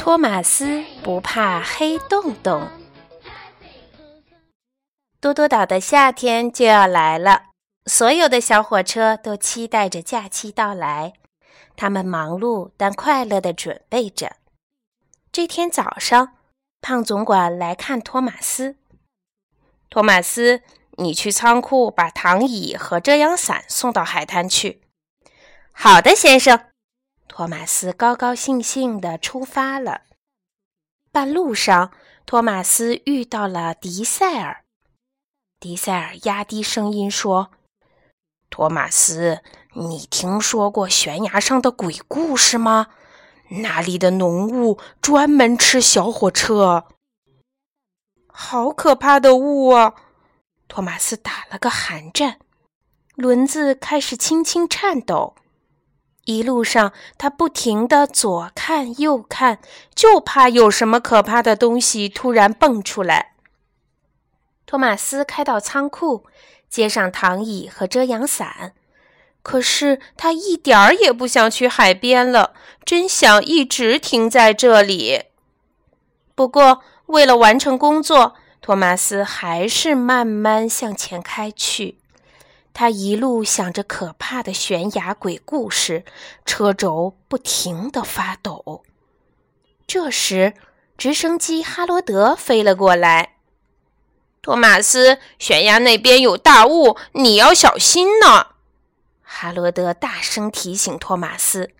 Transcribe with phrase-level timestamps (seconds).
[0.00, 2.66] 托马斯不怕黑洞洞。
[5.20, 7.50] 多多岛的夏天就要来了，
[7.84, 11.12] 所有的小火车都期待着假期到来。
[11.76, 14.36] 他们忙碌但快乐地准备着。
[15.30, 16.32] 这天早上，
[16.80, 18.76] 胖总管来看托马斯。
[19.90, 24.80] 托马斯，你去仓库把躺椅和遮阳伞送到海滩去。
[25.72, 26.69] 好的，先生。
[27.32, 30.02] 托马斯高高兴兴地出发了。
[31.12, 31.92] 半路上，
[32.26, 34.64] 托马斯遇到了迪塞尔。
[35.60, 37.52] 迪塞尔压低声音说
[38.50, 39.42] ：“托马斯，
[39.74, 42.88] 你听说过悬崖上的鬼故事吗？
[43.62, 46.88] 那里的浓雾专门吃小火车。
[48.26, 49.94] 好可怕的雾啊！”
[50.66, 52.40] 托马斯打了个寒战，
[53.14, 55.36] 轮子开始轻轻颤抖。
[56.30, 59.58] 一路上，他不停地左看右看，
[59.94, 63.34] 就怕有什么可怕的东西突然蹦出来。
[64.64, 66.24] 托马斯开到仓库，
[66.68, 68.72] 接上躺椅和遮阳伞，
[69.42, 75.24] 可是他一点儿也不想去海边了，真想一直停在这里。
[76.34, 81.99] 不过，为了完成工作，托马斯还是慢慢向前开去。
[82.80, 86.02] 他一路想着可怕的悬崖鬼故事，
[86.46, 88.84] 车轴不停地发抖。
[89.86, 90.54] 这时，
[90.96, 93.34] 直升机哈罗德飞了过来。
[94.40, 98.46] 托马斯，悬崖那边有大雾，你要小心呢。
[99.20, 101.72] 哈罗德大声提醒托马斯。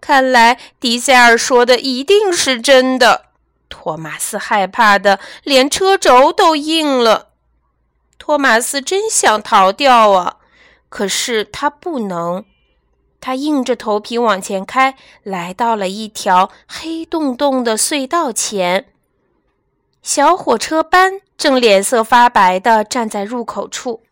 [0.00, 3.30] 看来迪塞尔说的一定是真的。
[3.68, 7.29] 托马斯害怕的连车轴都硬了。
[8.20, 10.36] 托马斯真想逃掉啊，
[10.90, 12.44] 可是他不能。
[13.18, 18.92] 他硬着头皮往前开，来到了一条黑洞洞的隧道前。
[20.02, 24.02] 小火车班正脸色发白的站在入口处。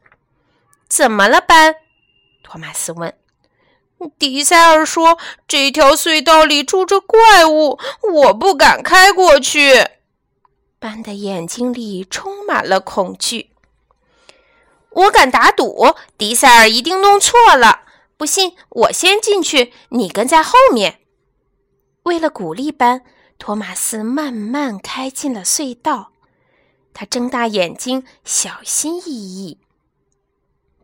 [0.89, 1.77] “怎么了，班？”
[2.43, 3.15] 托马斯问。
[4.19, 7.79] “迪塞尔说这条隧道里住着怪物，
[8.15, 9.87] 我不敢开过去。”
[10.81, 13.51] 班的眼睛里充满了恐惧。
[14.91, 17.83] 我敢打赌，迪塞尔一定弄错了。
[18.17, 21.01] 不信，我先进去，你跟在后面。
[22.05, 23.03] 为了鼓励班，
[23.39, 26.13] 托马斯慢慢开进了隧道。
[26.93, 29.59] 他睁大眼睛，小心翼翼。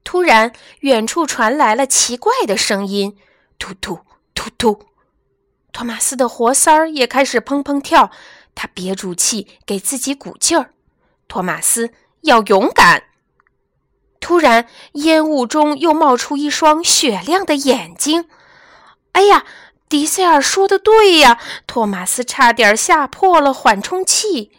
[0.05, 3.17] 突然，远处传来了奇怪的声音
[3.59, 3.99] ：“突突
[4.35, 4.85] 突突！”
[5.73, 8.11] 托马斯的活塞儿也开始砰砰跳。
[8.55, 10.75] 他憋住气，给自己鼓劲儿。
[11.27, 13.03] 托马斯要勇敢。
[14.25, 18.27] 突然，烟雾中又冒出一双雪亮的眼睛。
[19.13, 19.45] 哎呀，
[19.87, 21.39] 迪塞尔说的对呀！
[21.67, 24.51] 托马斯差点吓破了缓冲器。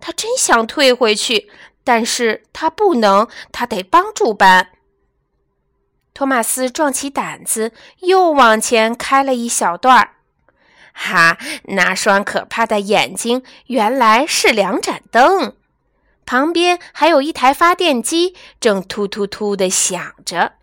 [0.00, 1.50] 他真想退回去，
[1.82, 4.68] 但是他不能，他得帮助班。
[6.12, 10.10] 托马斯壮起胆子，又往前开了一小段儿。
[10.92, 15.56] 哈，那双可怕的眼睛原来是两盏灯。
[16.26, 20.54] 旁边还有一台发电机，正突突突地响着。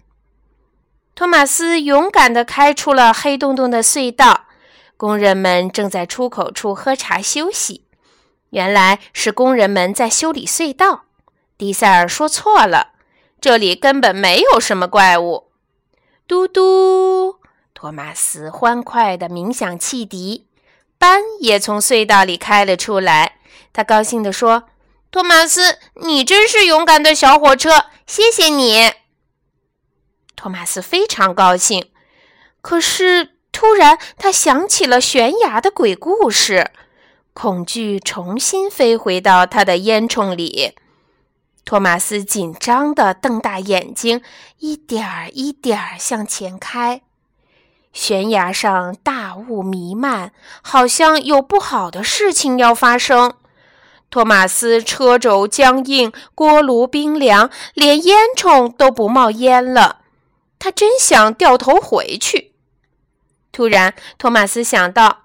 [1.16, 4.48] 托马斯勇敢地开出了黑洞洞的隧道，
[4.98, 7.86] 工人们正在出口处喝茶休息。
[8.50, 11.06] 原来是工人们在修理隧道。
[11.58, 12.90] 迪塞尔说错了，
[13.40, 15.46] 这里根本没有什么怪物。
[16.28, 17.38] 嘟嘟，
[17.74, 20.48] 托马斯欢快地鸣响汽笛，
[20.98, 23.38] 班也从隧道里开了出来。
[23.72, 24.66] 他高兴地说。
[25.14, 28.94] 托马斯，你真是勇敢的小火车，谢谢你。
[30.36, 31.92] 托马斯非常高兴，
[32.62, 36.72] 可是突然他想起了悬崖的鬼故事，
[37.36, 40.74] 恐惧重新飞回到他的烟囱里。
[41.64, 44.24] 托马斯紧张地瞪大眼睛，
[44.58, 47.04] 一点儿一点儿向前开。
[47.94, 50.34] 悬崖上大雾弥漫，
[50.64, 53.36] 好像有不好的事情要发生。
[54.14, 60.02] 托马斯车轴僵硬，锅炉冰凉，连烟囱都不冒烟了。
[60.60, 62.52] 他真想掉头回去。
[63.52, 65.24] 突然，托马斯想到，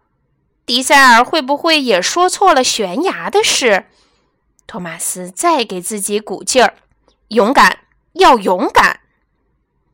[0.64, 3.84] 迪塞尔会不会也说错了悬崖的事？
[4.66, 6.76] 托马斯再给自己鼓劲儿，
[7.28, 7.80] 勇敢，
[8.14, 9.00] 要勇敢。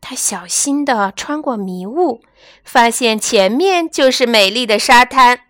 [0.00, 2.22] 他小心地穿过迷雾，
[2.62, 5.40] 发现前面就是美丽的沙滩。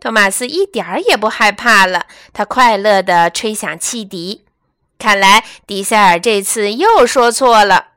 [0.00, 4.44] 托马斯一点儿也不害怕了，他快乐地吹响汽笛。
[4.98, 7.88] 看来迪塞尔这次又说错了。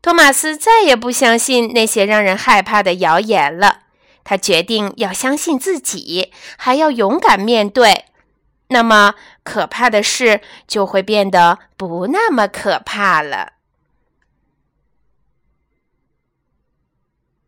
[0.00, 3.80] 托马斯再也不相信那些让人害怕的谣言了。
[4.24, 8.04] 他决定要相信自己，还要勇敢面对。
[8.68, 13.54] 那么，可怕的事就会变得不那么可怕了。